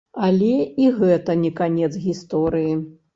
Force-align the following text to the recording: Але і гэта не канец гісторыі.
Але 0.27 0.53
і 0.85 0.87
гэта 1.01 1.35
не 1.41 1.51
канец 1.59 1.91
гісторыі. 2.07 2.73